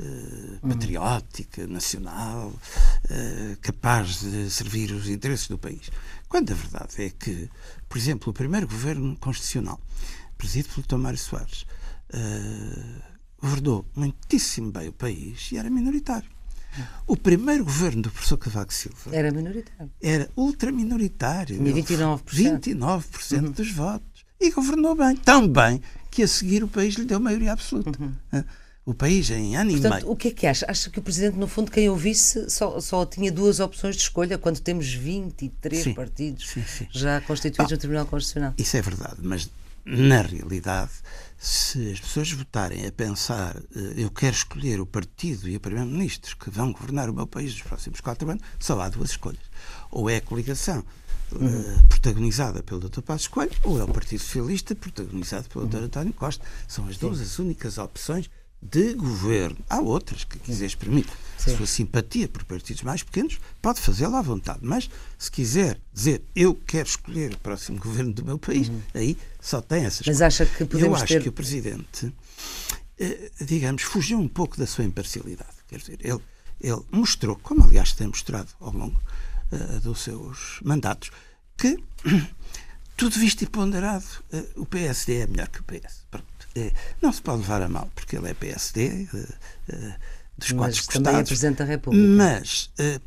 [0.00, 2.52] eh, patriótica, nacional,
[3.08, 5.90] eh, capaz de servir os interesses do país.
[6.28, 7.48] Quando a verdade é que,
[7.88, 9.80] por exemplo, o primeiro governo constitucional,
[10.38, 11.66] presidido pelo Tomário Soares,
[12.12, 13.02] eh,
[13.40, 16.28] governou muitíssimo bem o país e era minoritário.
[17.06, 19.90] O primeiro governo do professor Cavaco Silva Era minoritário.
[20.00, 21.56] era ultraminoritário.
[21.56, 22.22] Tinha Ele- 29%.
[22.70, 24.24] 29% dos votos.
[24.40, 25.16] E governou bem.
[25.16, 27.98] Tão bem que a seguir o país lhe deu maioria absoluta.
[28.32, 28.44] Ah,
[28.84, 30.10] O país em ano e Portanto, meio.
[30.12, 30.64] o que é que acha?
[30.68, 34.38] Acha que o Presidente, no fundo, quem ouvisse, só, só tinha duas opções de escolha
[34.38, 35.92] quando temos 23 Sim.
[35.94, 36.86] partidos Sim, sim.
[36.90, 38.54] já constituídos no Tribunal Constitucional?
[38.56, 39.50] Isso é verdade, mas
[39.88, 40.92] na realidade,
[41.38, 46.36] se as pessoas votarem a pensar eh, eu quero escolher o partido e o Primeiro-Ministro
[46.36, 49.40] que vão governar o meu país nos próximos quatro anos, só há duas escolhas.
[49.90, 50.84] Ou é a coligação
[51.32, 53.00] eh, protagonizada pelo Dr.
[53.00, 55.84] Passos Coelho, ou é o Partido Socialista protagonizado pelo Dr.
[55.84, 56.44] António Costa.
[56.66, 58.28] São as duas as únicas opções
[58.60, 59.58] de governo.
[59.68, 61.56] Há outras que quiser exprimir a Sim.
[61.56, 64.58] sua simpatia por partidos mais pequenos, pode fazê-lo à vontade.
[64.62, 69.60] Mas se quiser dizer eu quero escolher o próximo governo do meu país, aí só
[69.60, 70.22] tem essas Mas coisas.
[70.22, 72.12] acha que podemos Eu acho ter- que o Presidente,
[72.98, 75.50] eh, digamos, fugiu um pouco da sua imparcialidade.
[75.68, 76.20] Quer dizer, ele,
[76.60, 79.00] ele mostrou, como aliás tem mostrado ao longo
[79.52, 81.10] eh, dos seus mandatos,
[81.56, 81.78] que
[82.96, 86.04] tudo visto e ponderado, eh, o PSD é melhor que o PS.
[86.10, 86.26] Pronto.
[86.54, 89.26] Eh, não se pode levar a mal, porque ele é PSD, eh,
[89.68, 89.96] eh,
[90.36, 91.28] dos quatro Mas também é costados.
[91.28, 92.06] Presidente da República.
[92.06, 93.00] Mas, de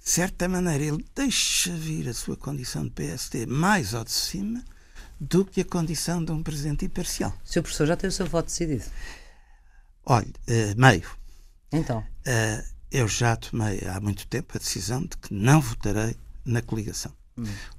[0.00, 4.64] certa maneira, ele deixa vir a sua condição de PSD mais ao de cima
[5.20, 7.30] do que a condição de um presidente imparcial.
[7.44, 7.62] O Sr.
[7.62, 8.84] Professor já tem o seu voto decidido.
[10.06, 11.10] Olhe, eh, meio.
[11.70, 12.02] Então,
[12.90, 17.12] eu já tomei há muito tempo a decisão de que não votarei na coligação.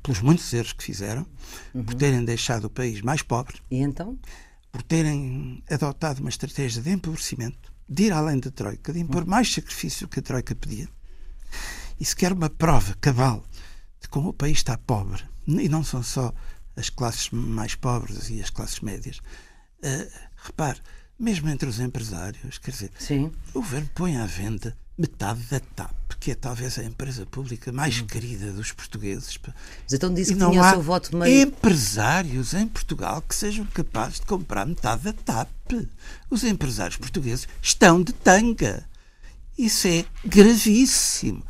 [0.01, 1.25] Pelos muitos erros que fizeram,
[1.73, 4.17] por terem deixado o país mais pobre, e então?
[4.71, 9.51] Por terem adotado uma estratégia de empobrecimento, de ir além da Troika, de impor mais
[9.51, 10.87] sacrifício que a Troika pedia.
[11.99, 13.43] E se quer uma prova cabal
[13.99, 16.33] de como o país está pobre, e não são só
[16.75, 19.19] as classes mais pobres e as classes médias,
[19.81, 20.79] eh, repare,
[21.17, 23.31] mesmo entre os empresários, quer dizer, Sim.
[23.49, 28.01] o governo põe à venda metade da TAP, que é talvez a empresa pública mais
[28.01, 29.37] querida dos portugueses.
[29.83, 31.43] Mas então disse que não tinha o seu voto meio.
[31.47, 35.49] empresários em Portugal que sejam capazes de comprar metade da TAP.
[36.29, 38.83] Os empresários portugueses estão de tanga.
[39.57, 41.43] Isso é gravíssimo.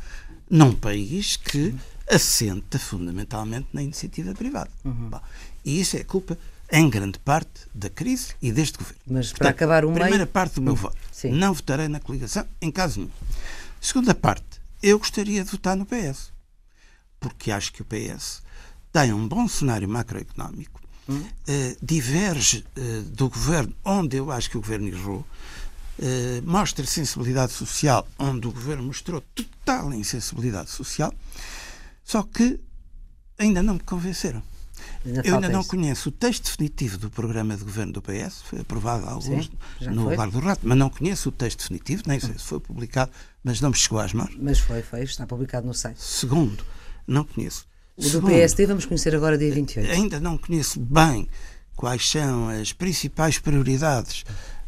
[0.48, 1.74] Num país que
[2.10, 4.70] assenta fundamentalmente na iniciativa privada.
[4.84, 5.08] Uhum.
[5.10, 5.20] Bom,
[5.64, 6.36] e isso é culpa,
[6.72, 9.00] em grande parte, da crise e deste governo.
[9.06, 10.96] Mas para acabar o meio- Primeira parte do meu voto.
[11.12, 11.30] Sim.
[11.32, 13.10] Não votarei na coligação em caso nenhum.
[13.80, 16.32] Segunda parte, eu gostaria de votar no PS.
[17.18, 18.42] Porque acho que o PS
[18.92, 20.80] tem um bom cenário macroeconómico,
[21.46, 25.24] eh, diverge eh, do governo, onde eu acho que o governo errou,
[25.98, 31.12] eh, mostra sensibilidade social, onde o governo mostrou total insensibilidade social,
[32.02, 32.58] só que
[33.38, 34.42] ainda não me convenceram.
[35.04, 35.68] Ainda Eu ainda não isso.
[35.68, 39.90] conheço o texto definitivo do programa de governo do PS, foi aprovado há alguns Sim,
[39.90, 40.16] no foi.
[40.16, 43.10] Lar do Rato, mas não conheço o texto definitivo, nem sei se foi publicado,
[43.42, 44.36] mas não me chegou às mãos.
[44.40, 46.02] Mas foi, foi, está publicado no site.
[46.02, 46.64] Segundo,
[47.06, 47.66] não conheço.
[47.96, 49.90] O do Segundo, PSD vamos conhecer agora dia 28.
[49.90, 51.28] Ainda não conheço bem
[51.76, 54.24] quais são as principais prioridades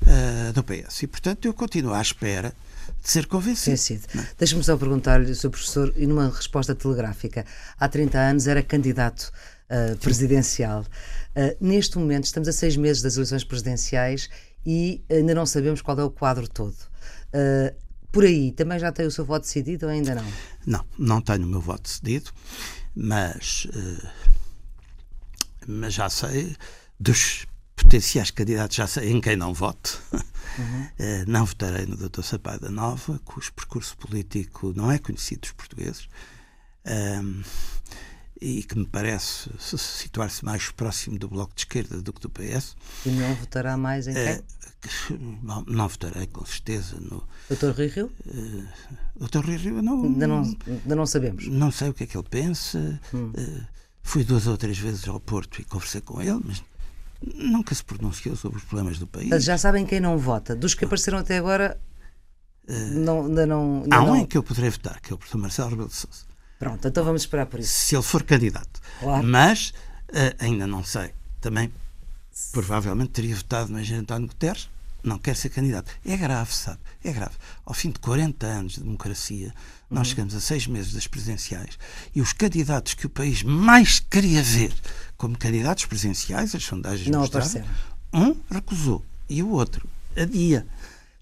[0.07, 2.55] ah, do PS e, portanto, eu continuo à espera
[3.03, 3.77] de ser convencido.
[3.77, 4.07] Vencido.
[4.39, 5.51] Deixa-me só perguntar-lhe, Sr.
[5.51, 7.45] Professor, e numa resposta telegráfica,
[7.79, 9.33] há 30 anos era candidato
[9.73, 10.85] ah, presidencial.
[11.35, 14.29] Ah, neste momento estamos a seis meses das eleições presidenciais
[14.67, 16.77] e ainda não sabemos qual é o quadro todo.
[17.33, 17.73] Ah,
[18.13, 20.25] por aí, também já tem o seu voto decidido ou ainda não?
[20.67, 22.31] Não, não tenho o meu voto decidido,
[22.95, 23.67] mas,
[25.67, 26.55] mas já sei
[27.01, 30.03] dos potenciais candidatos, já sei em quem não voto.
[30.99, 32.23] Eh, não votarei no Dr.
[32.23, 36.07] Sampaio da Nova, cujo percurso político não é conhecido dos portugueses.
[36.85, 37.43] Ahm,
[38.43, 42.75] e que me parece situar-se mais próximo do Bloco de Esquerda do que do PS.
[43.07, 44.43] E não votará mais em quem?
[45.41, 46.97] Não, não votarei, com certeza.
[46.99, 48.11] No, Doutor Rui Rio?
[48.27, 48.67] Uh,
[49.15, 50.57] Doutor Rui Rio, não, ainda não.
[50.67, 51.47] Ainda não sabemos.
[51.47, 53.01] Não sei o que é que ele pensa.
[53.15, 53.31] Hum.
[53.31, 53.63] Uh,
[54.03, 56.65] fui duas ou três vezes ao Porto e conversei com ele, mas
[57.23, 59.29] nunca se pronunciou sobre os problemas do país.
[59.29, 60.57] Mas já sabem quem não vota.
[60.57, 61.81] Dos que apareceram até agora,
[62.69, 63.83] uh, não, ainda não.
[63.85, 64.17] Ainda há um não...
[64.17, 66.32] em que eu poderei votar, que é o professor Marcelo Rebelo de Sousa.
[66.63, 67.73] Pronto, então vamos esperar por isso.
[67.73, 68.81] Se ele for candidato.
[69.01, 69.27] Claro.
[69.27, 69.71] Mas
[70.11, 71.11] uh, ainda não sei.
[71.41, 71.73] Também
[72.53, 74.71] provavelmente teria votado no engenheiro António Guterres,
[75.03, 75.91] não quer ser candidato.
[76.07, 76.79] É grave, sabe?
[77.03, 77.35] É grave.
[77.67, 79.53] Ao fim de 40 anos de democracia,
[79.91, 80.11] nós uhum.
[80.11, 81.77] chegamos a seis meses das presidenciais
[82.15, 84.73] e os candidatos que o país mais queria ver
[85.17, 87.75] como candidatos presidenciais, as sondagens não mostraram, apareceram.
[88.13, 90.65] um recusou e o outro adia.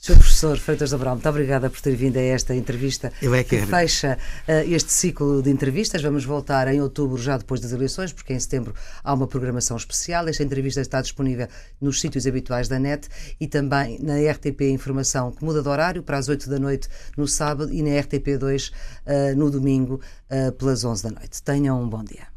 [0.00, 0.14] Sr.
[0.14, 3.66] Professor Freitas Abrão, muito obrigada por ter vindo a esta entrevista Eu é que, que
[3.66, 4.16] fecha
[4.48, 6.00] uh, este ciclo de entrevistas.
[6.00, 8.74] Vamos voltar em outubro, já depois das eleições, porque em setembro
[9.04, 10.26] há uma programação especial.
[10.26, 11.48] Esta entrevista está disponível
[11.78, 16.16] nos sítios habituais da net e também na RTP Informação, que muda de horário para
[16.16, 18.72] as 8 da noite no sábado e na RTP2 uh,
[19.04, 21.42] eh, no domingo uh, pelas 11 da noite.
[21.42, 22.30] Tenham um bom dia.